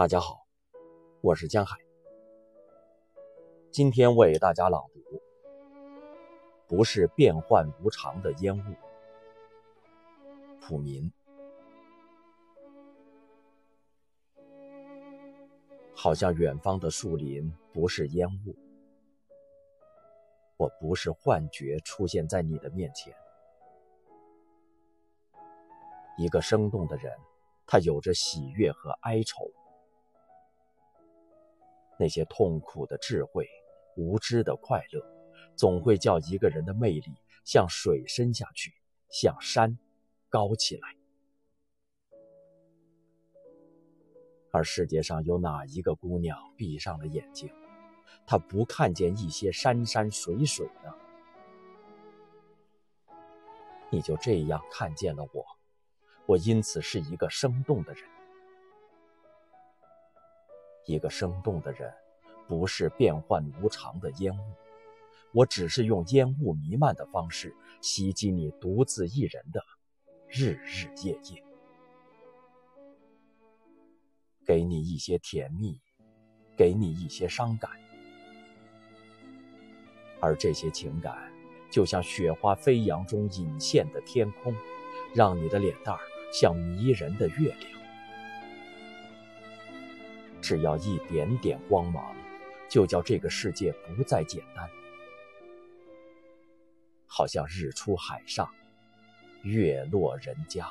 [0.00, 0.46] 大家好，
[1.20, 1.76] 我是江海。
[3.70, 5.20] 今天为大家朗读：
[6.66, 8.74] 不是变幻无常的烟雾。
[10.58, 11.12] 普民，
[15.94, 18.56] 好像远方的树林不是烟雾。
[20.56, 23.14] 我不是幻觉出现在你的面前。
[26.16, 27.14] 一个生动的人，
[27.66, 29.52] 他有着喜悦和哀愁。
[32.00, 33.46] 那些痛苦的智慧，
[33.94, 35.04] 无知的快乐，
[35.54, 37.12] 总会叫一个人的魅力
[37.44, 38.72] 向水深下去，
[39.10, 39.78] 向山
[40.30, 40.96] 高起来。
[44.50, 47.52] 而世界上有哪一个姑娘闭上了眼睛，
[48.26, 50.94] 她不看见一些山山水水呢？
[53.90, 55.44] 你就这样看见了我，
[56.24, 58.08] 我因此是一个生动的人。
[60.90, 61.92] 一个生动的人，
[62.48, 64.42] 不是变幻无常的烟雾。
[65.32, 69.62] 我只是用烟雾弥漫的方式袭击你独自一人的
[70.26, 71.44] 日日夜夜，
[74.44, 75.80] 给你一些甜蜜，
[76.56, 77.70] 给你一些伤感，
[80.18, 81.32] 而这些情感
[81.70, 84.52] 就像雪花飞扬中隐现的天空，
[85.14, 86.00] 让你的脸蛋儿
[86.32, 87.79] 像迷人的月亮。
[90.50, 92.12] 只要一点点光芒，
[92.68, 94.68] 就叫这个世界不再简单。
[97.06, 98.52] 好像日出海上，
[99.44, 100.68] 月落人家。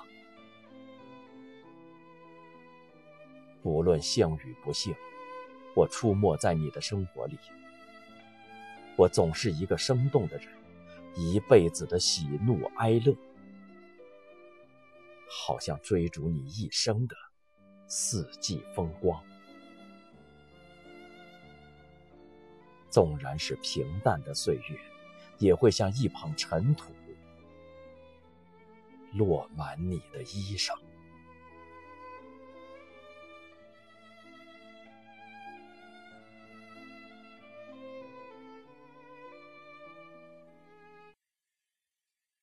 [3.63, 4.94] 不论幸与不幸，
[5.73, 7.39] 我出没在你的生活里。
[8.97, 10.50] 我总是一个生动的人，
[11.16, 13.16] 一辈子的喜怒哀乐，
[15.30, 17.16] 好像追逐你一生的
[17.88, 19.23] 四季风光。
[22.89, 24.79] 纵然是平淡的岁月，
[25.38, 26.91] 也会像一捧尘土，
[29.13, 30.73] 落满你的衣裳。